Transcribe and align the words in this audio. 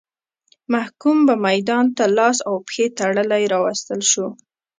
محکوم 0.73 1.17
به 1.27 1.35
میدان 1.47 1.85
ته 1.97 2.03
لاس 2.17 2.37
او 2.49 2.55
پښې 2.67 2.85
تړلی 2.99 3.43
راوستل 3.53 4.01
شو. 4.11 4.27